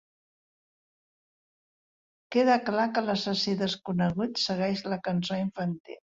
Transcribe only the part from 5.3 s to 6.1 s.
infantil.